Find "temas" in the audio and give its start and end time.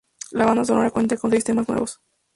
1.43-1.69